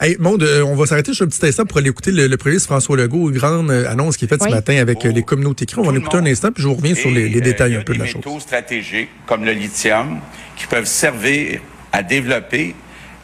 Hey, 0.00 0.16
Maud, 0.18 0.42
euh, 0.42 0.62
on 0.62 0.74
va 0.76 0.86
s'arrêter 0.86 1.12
juste 1.12 1.22
un 1.22 1.26
petit 1.26 1.46
instant 1.46 1.64
pour 1.64 1.78
aller 1.78 1.88
écouter 1.90 2.12
le, 2.12 2.26
le 2.26 2.36
premier 2.36 2.52
ministre 2.52 2.68
François 2.68 2.96
Legault, 2.96 3.30
une 3.30 3.36
grande 3.38 3.70
euh, 3.70 3.90
annonce 3.90 4.16
qui 4.16 4.26
est 4.26 4.28
faite 4.28 4.40
Oui. 4.42 4.50
ce 4.50 4.54
matin 4.54 4.76
avec 4.76 5.04
euh, 5.04 5.10
les 5.12 5.22
communautés 5.22 5.64
écrites. 5.64 5.78
On 5.78 5.82
va 5.82 5.92
l'écouter 5.92 6.16
un 6.16 6.20
monde. 6.20 6.28
instant, 6.28 6.52
puis 6.52 6.62
je 6.62 6.68
vous 6.68 6.74
reviens 6.74 6.94
sur 6.94 7.10
les, 7.10 7.28
les 7.28 7.40
détails 7.40 7.74
euh, 7.74 7.80
un 7.80 7.82
peu 7.82 7.94
de 7.94 7.98
la 8.00 8.04
Il 8.04 8.08
y 8.08 8.10
a 8.10 8.12
chose. 8.12 8.22
des 8.22 8.28
métaux 8.30 8.40
stratégiques 8.40 9.08
comme 9.26 9.44
le 9.44 9.52
lithium 9.52 10.18
qui 10.56 10.66
peuvent 10.66 10.84
servir 10.86 11.60
à 11.92 12.02
développer 12.02 12.74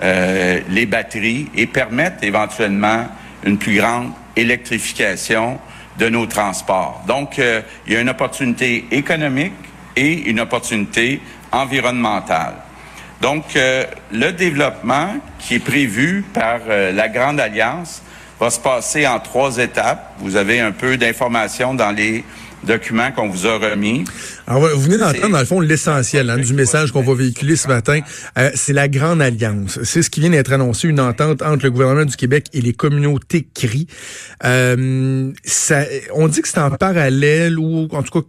euh, 0.02 0.60
les 0.70 0.86
batteries 0.86 1.46
et 1.56 1.66
permettre 1.66 2.22
éventuellement 2.22 3.06
une 3.44 3.58
plus 3.58 3.76
grande 3.76 4.10
électrification 4.36 5.58
de 5.98 6.08
nos 6.08 6.26
transports. 6.26 7.02
Donc, 7.08 7.38
euh, 7.38 7.60
il 7.86 7.92
y 7.92 7.96
a 7.96 8.00
une 8.00 8.08
opportunité 8.08 8.84
économique 8.90 9.52
et 9.98 10.30
une 10.30 10.40
opportunité 10.40 11.20
environnementale. 11.50 12.54
Donc, 13.20 13.56
euh, 13.56 13.84
le 14.12 14.30
développement 14.30 15.16
qui 15.40 15.56
est 15.56 15.64
prévu 15.64 16.24
par 16.32 16.60
euh, 16.68 16.92
la 16.92 17.08
Grande 17.08 17.40
Alliance 17.40 18.02
va 18.38 18.50
se 18.50 18.60
passer 18.60 19.06
en 19.08 19.18
trois 19.18 19.58
étapes. 19.58 20.14
Vous 20.20 20.36
avez 20.36 20.60
un 20.60 20.70
peu 20.70 20.96
d'informations 20.96 21.74
dans 21.74 21.90
les 21.90 22.24
documents 22.64 23.10
qu'on 23.12 23.28
vous 23.28 23.46
a 23.46 23.58
remis. 23.58 24.04
Alors, 24.46 24.68
vous 24.68 24.82
venez 24.82 24.98
d'entendre, 24.98 25.30
dans 25.30 25.38
le 25.38 25.44
fond, 25.44 25.60
l'essentiel 25.60 26.30
hein, 26.30 26.38
du 26.38 26.54
message 26.54 26.92
qu'on 26.92 27.02
va 27.02 27.14
véhiculer 27.14 27.56
ce 27.56 27.68
matin. 27.68 28.00
Euh, 28.36 28.50
c'est 28.54 28.72
la 28.72 28.88
Grande 28.88 29.20
Alliance. 29.20 29.78
C'est 29.82 30.02
ce 30.02 30.10
qui 30.10 30.20
vient 30.20 30.30
d'être 30.30 30.52
annoncé, 30.52 30.88
une 30.88 31.00
entente 31.00 31.42
entre 31.42 31.64
le 31.64 31.70
gouvernement 31.70 32.04
du 32.04 32.16
Québec 32.16 32.46
et 32.52 32.60
les 32.60 32.72
communautés 32.72 33.48
CRI. 33.54 33.86
Euh, 34.44 35.32
ça, 35.44 35.84
on 36.14 36.28
dit 36.28 36.40
que 36.40 36.48
c'est 36.48 36.60
en 36.60 36.70
parallèle 36.70 37.58
ou, 37.58 37.88
en 37.92 38.02
tout 38.02 38.20
cas, 38.20 38.26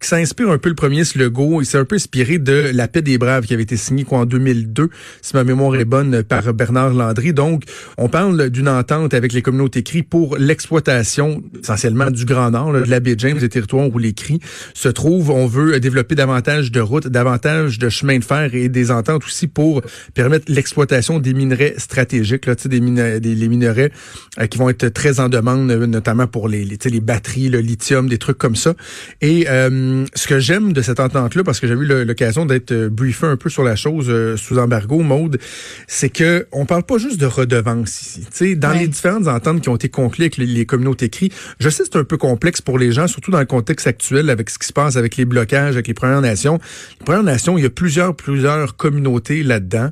qui 0.00 0.08
s'inspire 0.08 0.50
un 0.50 0.58
peu 0.58 0.68
le 0.68 0.74
premier 0.74 1.02
Legault. 1.14 1.60
Il 1.60 1.66
s'est 1.66 1.78
un 1.78 1.84
peu 1.84 1.96
inspiré 1.96 2.38
de 2.38 2.70
La 2.72 2.88
paix 2.88 3.02
des 3.02 3.18
braves 3.18 3.46
qui 3.46 3.54
avait 3.54 3.62
été 3.62 3.76
signé 3.76 4.04
quoi, 4.04 4.18
en 4.18 4.26
2002, 4.26 4.88
si 5.20 5.34
ma 5.34 5.44
mémoire 5.44 5.74
est 5.76 5.84
bonne, 5.84 6.22
par 6.22 6.52
Bernard 6.54 6.94
Landry. 6.94 7.32
Donc, 7.32 7.64
on 7.98 8.08
parle 8.08 8.50
d'une 8.50 8.68
entente 8.68 9.14
avec 9.14 9.32
les 9.32 9.42
communautés 9.42 9.82
CRI 9.82 10.02
pour 10.02 10.36
l'exploitation 10.38 11.42
essentiellement 11.60 12.10
du 12.10 12.24
Grand 12.24 12.50
Nord, 12.50 12.72
là, 12.72 12.80
de 12.80 12.90
la 12.90 13.00
baie 13.00 13.14
James, 13.18 13.38
des 13.38 13.48
territoires 13.48 13.88
où 13.92 13.98
les 13.98 14.12
CRI 14.12 14.40
se 14.74 14.88
trouvent. 14.88 15.30
On 15.30 15.46
veut 15.46 15.78
développer 15.80 16.14
davantage 16.14 16.70
de 16.70 16.80
routes, 16.80 17.08
davantage 17.08 17.78
de 17.78 17.88
chemins 17.88 18.18
de 18.18 18.24
fer 18.24 18.54
et 18.54 18.68
des 18.68 18.90
ententes 18.90 19.24
aussi 19.24 19.46
pour 19.46 19.82
permettre 20.14 20.46
l'exploitation 20.48 21.18
des 21.18 21.34
minerais 21.34 21.74
stratégiques, 21.78 22.46
là, 22.46 22.54
des, 22.54 22.80
minerais, 22.80 23.20
des 23.20 23.34
les 23.34 23.48
minerais 23.48 23.90
euh, 24.38 24.46
qui 24.46 24.58
vont 24.58 24.68
être 24.68 24.88
très 24.88 25.20
en 25.20 25.28
demande, 25.28 25.70
euh, 25.70 25.86
notamment 25.86 26.26
pour 26.26 26.48
les, 26.48 26.64
les, 26.64 26.78
les 26.84 27.00
batteries, 27.00 27.48
le 27.48 27.60
lithium, 27.60 28.08
des 28.08 28.18
trucs 28.18 28.38
comme 28.38 28.56
ça. 28.56 28.74
Et 29.20 29.48
euh, 29.48 29.61
ce 30.14 30.26
que 30.26 30.38
j'aime 30.38 30.72
de 30.72 30.82
cette 30.82 31.00
entente-là, 31.00 31.44
parce 31.44 31.60
que 31.60 31.66
j'ai 31.66 31.74
eu 31.74 31.84
l'occasion 32.04 32.46
d'être 32.46 32.72
euh, 32.72 32.88
briefé 32.88 33.26
un 33.26 33.36
peu 33.36 33.50
sur 33.50 33.62
la 33.64 33.76
chose 33.76 34.06
euh, 34.08 34.36
sous 34.36 34.58
embargo, 34.58 35.00
Maude, 35.00 35.38
c'est 35.86 36.08
que 36.08 36.46
on 36.52 36.66
parle 36.66 36.82
pas 36.84 36.98
juste 36.98 37.20
de 37.20 37.26
redevance 37.26 38.02
ici. 38.02 38.20
Tu 38.20 38.26
sais, 38.32 38.54
dans 38.54 38.70
Ouais. 38.70 38.80
les 38.80 38.88
différentes 38.88 39.28
ententes 39.28 39.60
qui 39.60 39.68
ont 39.68 39.76
été 39.76 39.88
conclues 39.88 40.24
avec 40.24 40.36
les, 40.36 40.46
les 40.46 40.66
communautés 40.66 41.06
écrites, 41.06 41.34
je 41.60 41.68
sais 41.68 41.82
que 41.84 41.88
c'est 41.92 41.98
un 41.98 42.04
peu 42.04 42.16
complexe 42.16 42.60
pour 42.60 42.78
les 42.78 42.92
gens, 42.92 43.06
surtout 43.06 43.30
dans 43.30 43.40
le 43.40 43.46
contexte 43.46 43.86
actuel 43.86 44.30
avec 44.30 44.48
ce 44.50 44.58
qui 44.58 44.66
se 44.66 44.72
passe 44.72 44.96
avec 44.96 45.16
les 45.16 45.24
blocages, 45.24 45.74
avec 45.74 45.88
les 45.88 45.94
Premières 45.94 46.20
Nations. 46.22 46.58
Les 47.00 47.04
Premières 47.04 47.22
Nations, 47.22 47.58
il 47.58 47.62
y 47.62 47.66
a 47.66 47.70
plusieurs, 47.70 48.14
plusieurs 48.16 48.76
communautés 48.76 49.42
là-dedans. 49.42 49.90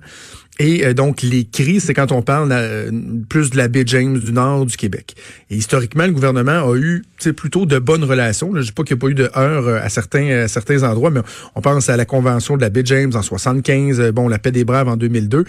Et 0.61 0.85
euh, 0.85 0.93
donc, 0.93 1.23
les 1.23 1.45
cris, 1.47 1.81
c'est 1.81 1.95
quand 1.95 2.13
on 2.13 2.21
parle 2.21 2.51
euh, 2.53 2.91
plus 3.31 3.49
de 3.49 3.57
la 3.57 3.69
baie 3.69 3.85
James 3.87 4.19
du 4.19 4.31
nord 4.31 4.67
du 4.67 4.77
Québec. 4.77 5.17
Et 5.49 5.57
historiquement, 5.57 6.05
le 6.05 6.13
gouvernement 6.13 6.71
a 6.71 6.77
eu 6.77 7.03
plutôt 7.29 7.65
de 7.65 7.79
bonnes 7.79 8.05
relations. 8.05 8.53
Je 8.55 8.61
dis 8.61 8.73
pas 8.73 8.83
qu'il 8.83 8.97
n'y 8.97 9.01
a 9.01 9.03
pas 9.03 9.09
eu 9.09 9.15
de 9.15 9.31
heurts 9.37 9.69
euh, 9.69 9.81
à 9.83 9.89
certains, 9.89 10.29
à 10.29 10.49
certains 10.49 10.83
endroits, 10.83 11.11
mais 11.11 11.21
on 11.55 11.63
pense 11.63 11.89
à 11.89 11.97
la 11.97 12.05
convention 12.05 12.59
de 12.59 12.63
la 12.63 12.69
baie 12.69 12.83
James 12.85 13.13
en 13.15 13.23
75, 13.23 14.01
euh, 14.01 14.13
bon, 14.13 14.29
la 14.29 14.39
paix 14.39 14.53
des 14.53 14.65
Braves 14.65 14.89
en 14.89 14.99
2002. 14.99 15.45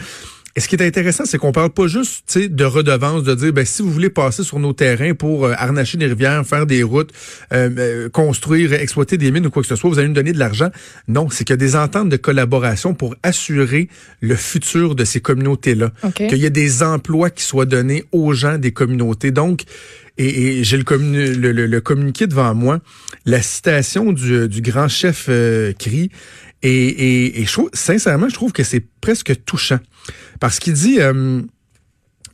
Et 0.56 0.60
ce 0.60 0.68
qui 0.68 0.76
est 0.76 0.86
intéressant, 0.86 1.24
c'est 1.26 1.38
qu'on 1.38 1.52
parle 1.54 1.70
pas 1.70 1.88
juste 1.88 2.24
tu 2.28 2.42
sais, 2.42 2.48
de 2.50 2.64
redevance, 2.66 3.24
de 3.24 3.34
dire 3.36 3.54
ben 3.54 3.66
si 3.66 3.82
vous 3.82 3.92
voulez 3.92 4.10
passer 4.10 4.44
sur 4.44 4.60
nos 4.60 4.74
terrains 4.74 5.14
pour 5.14 5.46
euh, 5.46 5.54
harnacher 5.58 5.98
des 5.98 6.08
rivières, 6.08 6.46
faire 6.46 6.66
des 6.66 6.84
routes, 6.84 7.12
euh, 7.54 7.70
euh, 7.78 8.10
construire, 8.10 8.74
exploiter 8.74 9.18
des 9.18 9.32
mines 9.32 9.46
ou 9.46 9.50
quoi 9.50 9.62
que 9.62 9.68
ce 9.68 9.76
soit, 9.78 9.90
vous 9.90 9.98
allez 10.00 10.10
nous 10.10 10.14
donner 10.14 10.34
de 10.34 10.40
l'argent. 10.40 10.70
Non, 11.08 11.30
c'est 11.30 11.46
qu'il 11.46 11.54
y 11.54 11.56
a 11.56 11.58
des 11.58 11.76
ententes 11.78 12.10
de 12.10 12.18
collaboration 12.18 12.94
pour 12.94 13.16
assurer 13.24 13.88
le 14.20 14.36
futur 14.36 14.96
de 14.96 15.06
ces 15.06 15.22
communautés-là. 15.22 15.92
OK. 16.04 16.28
Qu'il 16.28 16.38
y 16.40 16.46
ait 16.46 16.50
des 16.50 16.84
emplois 16.84 17.30
qui 17.30 17.44
soient 17.44 17.66
donnés 17.66 18.04
aux 18.12 18.34
gens 18.34 18.58
des 18.58 18.72
communautés. 18.74 19.32
Donc, 19.32 19.64
et, 20.18 20.60
et 20.60 20.64
j'ai 20.66 20.76
le, 20.78 20.84
communi- 20.84 21.34
le, 21.34 21.54
le- 21.54 21.66
le 21.68 21.82
communiqué 21.82 22.28
devant 22.28 22.54
moi, 22.54 22.80
la 23.26 23.42
citation 23.42 24.12
du, 24.12 24.50
du 24.50 24.62
grand 24.62 24.90
chef 24.90 25.28
euh, 25.30 25.72
CRI, 25.80 26.12
et, 26.64 26.70
et, 26.70 27.42
et 27.42 27.46
je 27.46 27.52
trouve- 27.54 27.70
sincèrement, 27.74 28.28
je 28.30 28.36
trouve 28.36 28.52
que 28.52 28.64
c'est 28.64 28.84
presque 29.00 29.34
touchant. 29.46 29.80
Parce 30.40 30.60
qu'il 30.60 30.74
dit, 30.74 31.00
euh, 31.00 31.42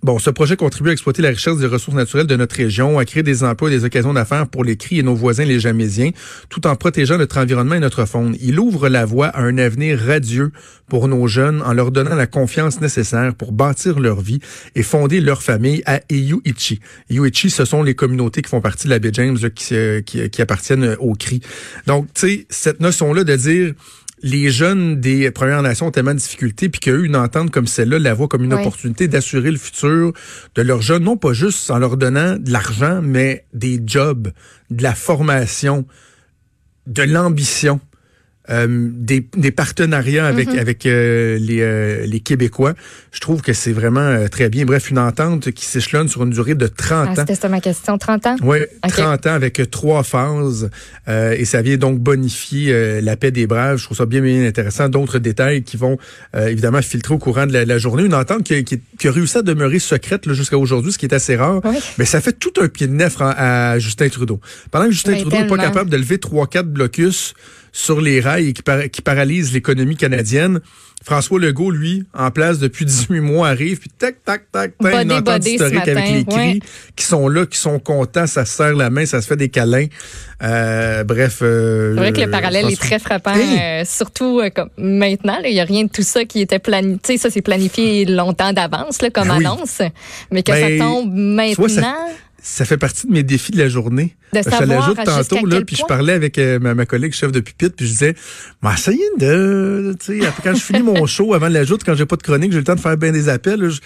bon, 0.04 0.20
ce 0.20 0.30
projet 0.30 0.56
contribue 0.56 0.90
à 0.90 0.94
exploiter 0.94 1.22
la 1.22 1.30
richesse 1.30 1.58
des 1.58 1.66
ressources 1.66 1.98
naturelles 1.98 2.28
de 2.28 2.36
notre 2.36 2.56
région, 2.56 3.00
à 3.00 3.06
créer 3.06 3.24
des 3.24 3.44
emplois 3.44 3.70
et 3.70 3.78
des 3.78 3.86
occasions 3.86 4.14
d'affaires 4.14 4.48
pour 4.48 4.64
les 4.64 4.78
CRI 4.78 5.00
et 5.00 5.04
nos 5.04 5.16
voisins 5.16 5.46
les 5.46 5.60
Jamésiens, 5.60 6.12
tout 6.50 6.68
en 6.68 6.76
protégeant 6.76 7.18
notre 7.18 7.38
environnement 7.38 7.76
et 7.76 7.80
notre 7.80 8.06
faune. 8.06 8.36
Il 8.42 8.60
ouvre 8.60 8.90
la 8.90 9.06
voie 9.06 9.28
à 9.28 9.42
un 9.42 9.58
avenir 9.58 10.00
radieux 10.00 10.52
pour 10.88 11.08
nos 11.08 11.28
jeunes 11.28 11.62
en 11.62 11.74
leur 11.74 11.92
donnant 11.92 12.16
la 12.16 12.28
confiance 12.28 12.80
nécessaire 12.80 13.34
pour 13.36 13.52
bâtir 13.52 14.00
leur 14.00 14.22
vie 14.22 14.40
et 14.76 14.84
fonder 14.84 15.20
leur 15.20 15.44
famille 15.44 15.84
à 15.86 16.00
Iyuichi. 16.10 16.80
Iyuichi, 17.10 17.50
ce 17.50 17.66
sont 17.66 17.84
les 17.84 17.96
communautés 17.96 18.42
qui 18.42 18.50
font 18.50 18.62
partie 18.62 18.86
de 18.86 18.92
la 18.92 19.00
baie 19.00 19.12
James 19.14 19.38
qui, 19.54 19.76
euh, 19.76 20.02
qui, 20.02 20.30
qui 20.30 20.42
appartiennent 20.42 20.96
au 21.00 21.14
CRI. 21.14 21.42
Donc, 21.88 22.08
tu 22.14 22.22
sais, 22.22 22.48
cette 22.50 22.80
notion-là 22.80 23.24
de 23.24 23.36
dire 23.36 23.74
les 24.24 24.50
jeunes 24.50 25.00
des 25.00 25.30
Premières 25.32 25.62
Nations 25.62 25.88
ont 25.88 25.92
tellement 25.92 26.14
de 26.14 26.20
difficultés, 26.20 26.70
puis 26.70 26.80
qu'il 26.80 26.94
y 26.94 26.96
a 26.96 27.00
eu 27.00 27.06
une 27.06 27.16
entente 27.16 27.52
comme 27.52 27.68
celle-là, 27.68 28.00
la 28.00 28.14
voient 28.14 28.28
comme 28.28 28.44
une 28.44 28.54
opportunité 28.54 29.08
d'assurer 29.08 29.52
le 29.52 29.58
futur 29.58 30.14
de 30.56 30.62
leurs 30.62 30.82
jeunes, 30.82 31.04
non 31.04 31.18
pas 31.18 31.34
juste 31.34 31.70
en 31.70 31.78
leur 31.78 31.98
donnant 31.98 32.38
de 32.38 32.52
l'argent, 32.52 33.02
mais 33.02 33.46
des 33.54 33.82
jobs, 33.86 34.32
de 34.72 34.84
la 34.84 34.96
formation, 34.96 35.86
de 36.88 37.04
l'ambition. 37.04 37.80
Euh, 38.50 38.68
des, 38.92 39.28
des 39.36 39.52
partenariats 39.52 40.26
avec 40.28 40.48
avec 40.50 40.86
euh, 40.86 41.38
les, 41.40 41.62
euh, 41.62 42.06
les 42.06 42.20
Québécois. 42.20 42.74
Je 43.12 43.20
trouve 43.20 43.42
que 43.42 43.54
c'est 43.54 43.72
vraiment 43.74 44.00
euh, 44.00 44.28
très 44.28 44.50
bien. 44.50 44.66
Bref, 44.66 44.90
une 44.90 45.00
entente 45.00 45.52
qui 45.52 45.66
s'échelonne 45.66 46.08
sur 46.08 46.24
une 46.24 46.30
durée 46.32 46.56
de 46.56 46.68
30 46.68 47.08
Ah, 47.10 47.12
ans. 47.12 47.16
c'était 47.16 47.36
ça 47.36 47.50
ma 47.50 47.60
question. 47.62 47.98
30 47.98 48.26
ans? 48.28 48.36
Oui, 48.44 48.58
Ok. 48.86 48.92
30 48.92 49.28
ans 49.28 49.34
avec 49.34 49.60
euh, 49.60 49.66
trois 49.66 50.04
phases 50.04 50.70
euh, 51.08 51.36
et 51.38 51.46
ça 51.46 51.62
vient 51.62 51.78
donc 51.78 52.00
bonifier 52.00 52.72
euh, 52.74 53.02
la 53.02 53.16
paix 53.18 53.32
des 53.32 53.48
braves. 53.48 53.78
Je 53.78 53.84
trouve 53.86 53.98
ça 53.98 54.06
bien, 54.06 54.22
bien 54.22 54.46
intéressant. 54.46 54.88
D'autres 54.90 55.20
détails 55.20 55.64
qui 55.64 55.78
vont 55.78 55.98
euh, 56.36 56.48
évidemment 56.48 56.82
filtrer 56.82 57.14
au 57.14 57.18
courant 57.18 57.46
de 57.48 57.54
la, 57.54 57.66
la 57.66 57.78
journée. 57.78 58.04
Une 58.04 58.14
entente 58.14 58.44
qui, 58.44 58.54
a- 58.56 58.64
qui, 58.64 58.80
qui 58.98 59.08
a 59.08 59.12
réussi 59.12 59.38
à 59.38 59.42
demeurer 59.42 59.80
secrète 59.80 60.32
jusqu'à 60.34 60.58
aujourd'hui, 60.58 60.92
ce 60.92 60.98
qui 60.98 61.06
est 61.06 61.14
assez 61.14 61.36
rare. 61.36 61.62
Oui. 61.64 61.78
Mais 61.98 62.06
ça 62.06 62.22
fait 62.22 62.34
tout 62.34 62.54
un 62.62 62.68
pied 62.68 62.88
de 62.88 62.94
nez 62.94 63.08
à, 63.20 63.72
à 63.72 63.80
Justin 63.80 64.10
Trudeau. 64.10 64.40
Pendant 64.72 64.86
que 64.86 64.92
Justin 64.92 65.16
Trudeau 65.16 65.38
n'est 65.38 65.48
pas 65.48 65.58
capable 65.58 65.90
de 65.90 65.98
lever 65.98 66.18
trois, 66.18 66.48
quatre 66.48 66.68
blocus 66.70 67.34
sur 67.80 68.02
les 68.02 68.20
rails 68.22 68.48
et 68.50 68.54
qui, 68.54 68.64
par- 68.64 68.90
qui 68.90 69.04
paralyse 69.04 69.54
l'économie 69.54 69.96
canadienne. 69.96 70.62
François 71.06 71.40
Legault, 71.40 71.70
lui, 71.70 72.04
en 72.18 72.32
place 72.32 72.58
depuis 72.58 72.84
18 72.86 73.20
mois, 73.20 73.50
arrive, 73.50 73.78
puis 73.78 73.92
tac, 73.96 74.16
tac, 74.26 74.52
tac, 74.52 74.72
tac, 74.80 75.04
une 75.04 75.12
entente 75.12 75.46
historique 75.46 75.88
avec 75.88 76.10
les 76.10 76.26
cris 76.26 76.36
ouais. 76.54 76.60
qui 76.96 77.06
sont 77.06 77.28
là, 77.28 77.46
qui 77.46 77.58
sont 77.60 77.78
contents, 77.78 78.26
ça 78.26 78.46
se 78.46 78.58
serre 78.58 78.74
la 78.76 78.90
main, 78.90 79.06
ça 79.06 79.22
se 79.22 79.28
fait 79.28 79.36
des 79.36 79.50
câlins. 79.50 79.86
Euh, 80.42 81.04
bref. 81.04 81.40
euh, 81.44 81.94
C'est 81.94 82.00
vrai 82.02 82.14
que 82.14 82.22
le 82.22 82.32
parallèle 82.32 82.68
est 82.72 82.80
très 82.80 82.98
frappant, 82.98 83.36
Hey! 83.36 83.60
euh, 83.60 83.86
surtout 83.86 84.40
euh, 84.40 84.50
comme 84.50 84.70
maintenant. 84.78 85.38
Il 85.46 85.54
n'y 85.54 85.60
a 85.60 85.64
rien 85.66 85.84
de 85.84 85.90
tout 85.90 86.02
ça 86.02 86.26
qui 86.26 86.42
était 86.42 86.60
planifié. 86.60 87.00
Tu 87.04 87.12
sais, 87.14 87.18
ça, 87.20 87.30
c'est 87.30 87.42
planifié 87.44 88.06
longtemps 88.06 88.52
d'avance 88.54 88.98
comme 89.14 89.28
Ben 89.28 89.38
oui. 89.38 89.46
annonce. 89.46 89.82
Mais 90.32 90.42
que 90.42 90.52
Ben, 90.52 90.80
ça 90.80 90.84
tombe 90.84 91.14
maintenant. 91.14 91.96
Ça- 92.42 92.66
fait 92.66 92.78
partie 92.78 93.08
de 93.08 93.12
mes 93.12 93.24
défis 93.24 93.52
de 93.52 93.58
la 93.58 93.70
journée. 93.70 94.16
De 94.34 94.40
je 94.60 94.64
l'ajoute 94.66 94.98
tantôt, 95.06 95.36
là, 95.46 95.56
puis 95.66 95.76
je 95.76 95.82
parlais 95.88 96.14
avec 96.14 96.38
euh, 96.38 96.60
ma, 96.60 96.76
ma 96.76 96.86
collègue 96.86 97.14
chef 97.14 97.32
de 97.32 97.40
pupitre, 97.40 97.76
puis 97.76 97.86
je 97.86 97.92
disais, 97.92 98.16
m'a 98.62 98.74
essayé 98.74 99.04
de, 99.20 99.96
tu 100.00 100.20
sais, 100.22 100.28
quand 100.44 100.54
je 100.54 100.62
finis 100.62 100.84
mon 100.84 101.06
show, 101.08 101.34
avant 101.34 101.48
de 101.50 101.54
l'ajoute, 101.54 101.84
quand 101.86 101.96
j'ai 101.96 102.06
pas 102.06 102.16
de 102.18 102.24
chronique, 102.24 102.52
j'ai 102.52 102.58
le 102.60 102.64
temps 102.64 102.76
de 102.76 102.80
faire 102.80 102.98
bien 102.98 103.12
des 103.12 103.30
appels, 103.30 103.60
là, 103.60 103.70
je- 103.70 103.80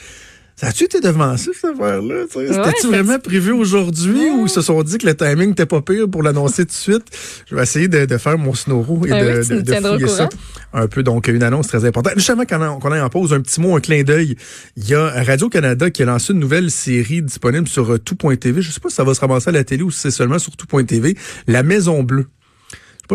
ça 0.62 0.68
a-tu 0.68 0.84
été 0.84 1.00
devancé, 1.02 1.50
cette 1.60 1.72
affaire-là? 1.72 2.26
tu 2.32 2.40
sais? 2.40 2.54
C'était-tu 2.54 2.88
vraiment 2.88 3.18
prévu 3.18 3.52
aujourd'hui 3.52 4.30
ou 4.30 4.44
ils 4.46 4.50
se 4.50 4.62
sont 4.62 4.84
dit 4.84 5.00
que 5.00 5.08
le 5.08 5.16
timing 5.16 5.50
n'était 5.50 5.66
pas 5.66 5.82
pire 5.82 6.08
pour 6.08 6.22
l'annoncer 6.22 6.66
tout 6.66 6.70
de 6.72 6.74
suite? 6.74 7.04
Je 7.50 7.56
vais 7.56 7.64
essayer 7.64 7.88
de, 7.88 8.06
de 8.06 8.18
faire 8.20 8.38
mon 8.38 8.54
snoro 8.54 9.04
et 9.08 9.12
Ah 9.12 9.24
de, 9.24 9.40
oui, 9.42 9.48
de- 9.48 9.62
de 9.62 9.74
fouiller 9.74 10.08
ça 10.08 10.30
un 10.74 10.88
peu. 10.88 11.02
Donc, 11.02 11.28
une 11.28 11.42
annonce 11.42 11.68
très 11.68 11.84
importante. 11.84 12.14
Justement, 12.16 12.44
quand 12.48 12.62
on, 12.62 12.80
qu'on 12.80 12.94
est 12.94 13.02
en 13.02 13.10
pause, 13.10 13.34
un 13.34 13.42
petit 13.42 13.60
mot, 13.60 13.76
un 13.76 13.80
clin 13.80 14.04
d'œil. 14.04 14.36
Il 14.78 14.88
y 14.88 14.94
a 14.94 15.10
Radio-Canada 15.24 15.90
qui 15.90 16.04
a 16.04 16.06
lancé 16.06 16.32
une 16.34 16.40
nouvelle 16.40 16.70
série 16.70 17.22
disponible 17.24 17.68
sur 17.68 17.92
euh, 17.94 17.98
tout.tv. 17.98 18.62
Je 18.62 18.72
sais 18.72 18.80
pas 18.80 18.90
si 18.90 18.96
ça 18.96 19.04
va 19.04 19.14
se 19.16 19.20
ramasser 19.20 19.50
à 19.50 19.54
la 19.54 19.64
télé 19.64 19.82
ou 19.84 19.90
si 19.90 20.00
c'est 20.00 20.12
seulement 20.12 20.38
sur 20.40 20.56
tout.tv. 20.56 21.18
La 21.48 21.64
Maison 21.64 22.04
Bleue. 22.04 22.28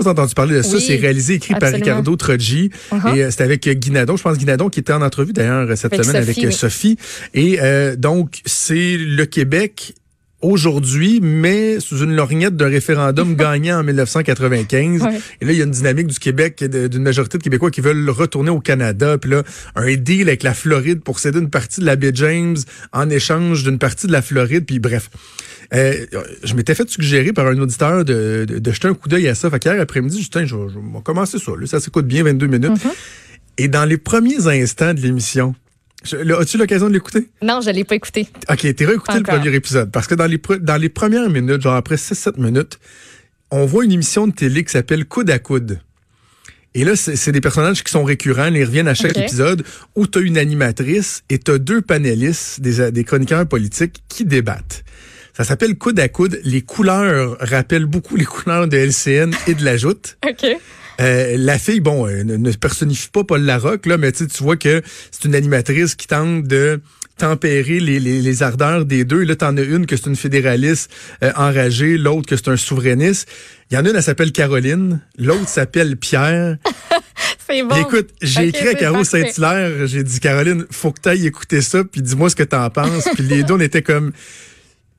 Pas 0.02 0.10
entendu 0.10 0.34
parler 0.34 0.56
de 0.56 0.62
ça. 0.62 0.76
Oui, 0.76 0.84
c'est 0.86 0.96
réalisé, 0.96 1.34
écrit 1.34 1.54
par. 1.54 1.72
Ricardo 1.72 2.16
Troggi. 2.16 2.70
Uh-huh. 2.92 3.16
Et 3.16 3.24
euh, 3.24 3.30
c'était 3.30 3.44
avec 3.44 3.68
Guinadon. 3.68 4.16
Je 4.16 4.22
pense 4.22 4.38
Guinadon 4.38 4.68
qui 4.68 4.80
était 4.80 4.92
en 4.92 5.02
entrevue 5.02 5.32
d'ailleurs 5.32 5.66
cette 5.76 5.92
Avec 5.92 6.04
semaine 6.04 6.24
Sophie, 6.24 6.30
avec 6.30 6.44
euh, 6.44 6.48
oui. 6.48 6.52
Sophie. 6.52 6.98
Et 7.34 7.58
euh, 7.60 7.96
donc, 7.96 8.40
c'est 8.44 8.96
le 8.96 9.24
Québec 9.24 9.94
aujourd'hui, 10.46 11.20
mais 11.22 11.80
sous 11.80 11.98
une 12.02 12.14
lorgnette 12.14 12.56
d'un 12.56 12.68
référendum 12.68 13.34
gagnant 13.36 13.80
en 13.80 13.84
1995. 13.84 15.02
Ouais. 15.02 15.20
Et 15.40 15.44
là, 15.44 15.52
il 15.52 15.58
y 15.58 15.60
a 15.60 15.64
une 15.64 15.70
dynamique 15.70 16.06
du 16.06 16.18
Québec, 16.18 16.62
d'une 16.64 17.02
majorité 17.02 17.38
de 17.38 17.42
Québécois 17.42 17.70
qui 17.70 17.80
veulent 17.80 18.08
retourner 18.10 18.50
au 18.50 18.60
Canada. 18.60 19.18
Puis 19.18 19.30
là, 19.30 19.42
un 19.74 19.94
deal 19.94 20.28
avec 20.28 20.42
la 20.42 20.54
Floride 20.54 21.00
pour 21.02 21.18
céder 21.18 21.38
une 21.38 21.50
partie 21.50 21.80
de 21.80 21.86
la 21.86 21.96
baie 21.96 22.12
James 22.14 22.56
en 22.92 23.10
échange 23.10 23.64
d'une 23.64 23.78
partie 23.78 24.06
de 24.06 24.12
la 24.12 24.22
Floride. 24.22 24.64
Puis 24.66 24.78
bref. 24.78 25.10
Euh, 25.74 26.06
je 26.44 26.54
m'étais 26.54 26.76
fait 26.76 26.88
suggérer 26.88 27.32
par 27.32 27.48
un 27.48 27.58
auditeur 27.58 28.04
de, 28.04 28.44
de, 28.46 28.60
de 28.60 28.70
jeter 28.70 28.86
un 28.86 28.94
coup 28.94 29.08
d'œil 29.08 29.26
à 29.26 29.34
ça. 29.34 29.50
Fait 29.50 29.58
qu'hier 29.58 29.80
après-midi, 29.80 30.18
Justin, 30.18 30.44
je, 30.44 30.54
je 30.68 30.78
vais 30.78 31.02
commencer 31.02 31.38
ça. 31.40 31.52
Là, 31.58 31.66
ça 31.66 31.80
s'écoute 31.80 32.06
bien, 32.06 32.22
22 32.22 32.46
minutes. 32.46 32.70
Mm-hmm. 32.70 32.94
Et 33.58 33.68
dans 33.68 33.84
les 33.84 33.96
premiers 33.96 34.46
instants 34.46 34.94
de 34.94 35.00
l'émission, 35.00 35.54
as-tu 36.14 36.58
l'occasion 36.58 36.88
de 36.88 36.94
l'écouter? 36.94 37.28
Non, 37.42 37.60
je 37.60 37.70
l'ai 37.70 37.84
pas 37.84 37.94
écouté. 37.94 38.28
OK, 38.50 38.74
t'es 38.74 38.84
réécouté 38.84 39.18
le 39.18 39.22
premier 39.22 39.54
épisode. 39.54 39.90
Parce 39.90 40.06
que 40.06 40.14
dans 40.14 40.26
les, 40.26 40.40
dans 40.60 40.80
les 40.80 40.88
premières 40.88 41.28
minutes, 41.30 41.62
genre 41.62 41.74
après 41.74 41.96
6-7 41.96 42.40
minutes, 42.40 42.78
on 43.50 43.66
voit 43.66 43.84
une 43.84 43.92
émission 43.92 44.26
de 44.26 44.32
télé 44.32 44.64
qui 44.64 44.72
s'appelle 44.72 45.04
Coude 45.04 45.30
à 45.30 45.38
coude. 45.38 45.80
Et 46.74 46.84
là, 46.84 46.94
c'est 46.94 47.32
des 47.32 47.40
personnages 47.40 47.82
qui 47.82 47.90
sont 47.90 48.04
récurrents, 48.04 48.52
ils 48.52 48.64
reviennent 48.64 48.88
à 48.88 48.92
chaque 48.94 49.16
épisode, 49.16 49.64
où 49.94 50.06
tu 50.06 50.18
as 50.18 50.20
une 50.20 50.36
animatrice 50.36 51.22
et 51.30 51.38
tu 51.38 51.50
as 51.50 51.58
deux 51.58 51.80
panélistes, 51.80 52.60
des, 52.60 52.90
des 52.90 53.04
chroniqueurs 53.04 53.46
politiques, 53.46 54.02
qui 54.08 54.26
débattent. 54.26 54.84
Ça 55.34 55.44
s'appelle 55.44 55.76
Coude 55.76 55.98
à 56.00 56.08
coude. 56.08 56.38
Les 56.44 56.62
couleurs 56.62 57.36
rappellent 57.40 57.86
beaucoup 57.86 58.16
les 58.16 58.24
couleurs 58.24 58.68
de 58.68 58.76
LCN 58.76 59.34
et 59.46 59.54
de 59.54 59.64
la 59.64 59.76
Joute. 59.76 60.18
OK. 60.26 60.46
Euh, 61.00 61.36
la 61.38 61.58
fille, 61.58 61.80
bon, 61.80 62.06
euh, 62.06 62.22
ne, 62.22 62.36
ne 62.36 62.52
personnifie 62.52 63.08
pas 63.08 63.24
Paul 63.24 63.42
Larocque, 63.42 63.86
là, 63.86 63.98
mais 63.98 64.12
tu 64.12 64.24
sais, 64.24 64.26
tu 64.26 64.42
vois 64.42 64.56
que 64.56 64.82
c'est 65.10 65.24
une 65.24 65.34
animatrice 65.34 65.94
qui 65.94 66.06
tente 66.06 66.44
de 66.44 66.80
tempérer 67.18 67.80
les, 67.80 67.98
les, 67.98 68.20
les 68.20 68.42
ardeurs 68.42 68.84
des 68.84 69.04
deux. 69.04 69.22
Là, 69.22 69.36
t'en 69.36 69.56
as 69.56 69.62
une 69.62 69.86
que 69.86 69.96
c'est 69.96 70.06
une 70.06 70.16
fédéraliste 70.16 70.90
euh, 71.22 71.32
enragée, 71.36 71.96
l'autre 71.96 72.28
que 72.28 72.36
c'est 72.36 72.48
un 72.48 72.56
souverainiste. 72.56 73.28
Il 73.70 73.74
y 73.74 73.78
en 73.78 73.84
a 73.84 73.90
une, 73.90 73.96
elle 73.96 74.02
s'appelle 74.02 74.32
Caroline, 74.32 75.00
l'autre 75.18 75.48
s'appelle 75.48 75.96
Pierre. 75.96 76.56
C'est 77.48 77.62
bon. 77.62 77.76
Écoute, 77.76 78.08
j'ai 78.20 78.48
écrit 78.48 78.68
à 78.68 78.74
Caro. 78.74 79.04
Saint-Hilaire, 79.04 79.86
j'ai 79.86 80.02
dit, 80.02 80.18
Caroline, 80.18 80.66
faut 80.70 80.90
que 80.90 81.00
t'ailles 81.00 81.26
écouter 81.26 81.60
ça, 81.60 81.84
puis 81.84 82.02
dis-moi 82.02 82.28
ce 82.28 82.34
que 82.34 82.42
t'en 82.42 82.68
penses. 82.70 83.08
puis 83.14 83.22
les 83.22 83.44
deux, 83.44 83.54
on 83.54 83.60
était 83.60 83.82
comme... 83.82 84.12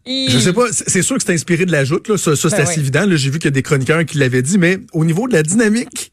Je 0.07 0.39
sais 0.39 0.53
pas, 0.53 0.67
c'est 0.71 1.01
sûr 1.01 1.17
que 1.17 1.23
c'est 1.23 1.33
inspiré 1.33 1.65
de 1.65 1.71
la 1.71 1.83
joute, 1.83 2.07
là. 2.07 2.17
Ça, 2.17 2.35
ça, 2.35 2.49
c'est 2.49 2.57
Ben 2.57 2.63
assez 2.63 2.75
oui. 2.75 2.81
évident. 2.81 3.05
J'ai 3.09 3.29
vu 3.29 3.39
qu'il 3.39 3.45
y 3.45 3.47
a 3.49 3.51
des 3.51 3.63
chroniqueurs 3.63 4.05
qui 4.05 4.17
l'avaient 4.17 4.41
dit, 4.41 4.57
mais 4.57 4.79
au 4.93 5.05
niveau 5.05 5.27
de 5.27 5.33
la 5.33 5.43
dynamique, 5.43 6.11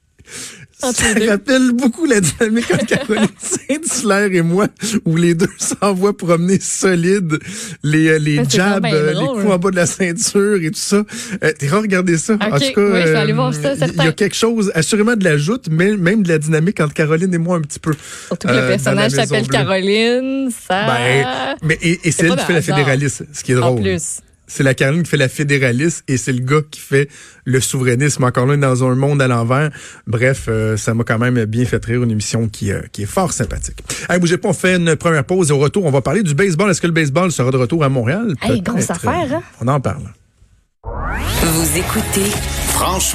ça 0.92 1.30
rappelle 1.30 1.72
beaucoup 1.72 2.06
la 2.06 2.20
dynamique 2.20 2.70
entre 2.72 2.86
Caroline 2.86 3.26
Saint-Hilaire 3.38 4.32
et 4.32 4.42
moi, 4.42 4.66
où 5.04 5.16
les 5.16 5.34
deux 5.34 5.48
s'envoient 5.58 6.16
promener 6.16 6.58
solide 6.60 7.38
les, 7.82 8.08
euh, 8.08 8.18
les 8.18 8.42
jabs, 8.48 8.84
euh, 8.84 9.12
les 9.12 9.26
coups 9.26 9.52
en 9.52 9.58
bas 9.58 9.70
de 9.70 9.76
la 9.76 9.86
ceinture 9.86 10.56
et 10.62 10.70
tout 10.70 10.78
ça. 10.78 11.02
Euh, 11.42 11.52
T'es 11.58 11.68
regardé 11.68 12.18
ça. 12.18 12.34
en 12.34 12.36
Ok, 12.36 12.40
tout 12.40 12.72
cas, 12.74 12.80
oui, 12.80 12.92
vais 12.92 13.16
euh, 13.16 13.86
il 13.96 14.04
y 14.04 14.08
a 14.08 14.12
quelque 14.12 14.36
chose, 14.36 14.70
assurément 14.74 15.16
de 15.16 15.24
la 15.24 15.36
joute, 15.36 15.66
mais 15.70 15.96
même 15.96 16.22
de 16.22 16.28
la 16.28 16.38
dynamique 16.38 16.80
entre 16.80 16.94
Caroline 16.94 17.32
et 17.32 17.38
moi 17.38 17.56
un 17.56 17.60
petit 17.60 17.78
peu. 17.78 17.92
Surtout 18.28 18.48
que 18.48 18.52
euh, 18.52 18.62
le 18.62 18.68
personnage 18.68 19.12
s'appelle. 19.12 19.46
Caroline. 19.48 20.50
Ça. 20.66 20.86
Ben, 20.86 21.26
mais 21.62 21.78
et, 21.82 22.00
et 22.04 22.10
c'est 22.12 22.26
elle 22.26 22.36
qui 22.36 22.44
fait 22.44 22.52
la 22.52 22.62
fédéraliste, 22.62 23.24
ce 23.32 23.42
qui 23.42 23.52
est 23.52 23.56
en 23.56 23.72
drôle. 23.72 23.82
plus. 23.82 24.18
C'est 24.46 24.62
la 24.62 24.74
Caroline 24.74 25.02
qui 25.02 25.10
fait 25.10 25.16
la 25.16 25.28
fédéraliste 25.28 26.04
et 26.08 26.16
c'est 26.16 26.32
le 26.32 26.40
gars 26.40 26.60
qui 26.70 26.80
fait 26.80 27.08
le 27.44 27.60
souverainisme. 27.60 28.24
Encore 28.24 28.46
là, 28.46 28.56
dans 28.56 28.84
un 28.84 28.94
monde 28.94 29.22
à 29.22 29.28
l'envers. 29.28 29.70
Bref, 30.06 30.46
euh, 30.48 30.76
ça 30.76 30.94
m'a 30.94 31.04
quand 31.04 31.18
même 31.18 31.44
bien 31.46 31.64
fait 31.64 31.84
rire. 31.84 32.02
Une 32.02 32.10
émission 32.10 32.48
qui, 32.48 32.72
euh, 32.72 32.82
qui 32.92 33.02
est 33.02 33.06
fort 33.06 33.32
sympathique. 33.32 33.82
Hey, 34.08 34.18
bougez 34.18 34.38
pas, 34.38 34.48
on 34.48 34.52
fait 34.52 34.76
une 34.76 34.96
première 34.96 35.24
pause 35.24 35.50
et 35.50 35.52
au 35.52 35.58
retour, 35.58 35.84
on 35.84 35.90
va 35.90 36.02
parler 36.02 36.22
du 36.22 36.34
baseball. 36.34 36.70
Est-ce 36.70 36.80
que 36.80 36.86
le 36.86 36.92
baseball 36.92 37.32
sera 37.32 37.50
de 37.50 37.56
retour 37.56 37.84
à 37.84 37.88
Montréal? 37.88 38.34
Hey, 38.42 38.60
grosse 38.60 38.90
affaire, 38.90 39.32
hein? 39.32 39.42
On 39.60 39.68
en 39.68 39.80
parle. 39.80 40.12
Vous 40.84 41.78
écoutez 41.78 42.30
Franchement. 42.68 43.12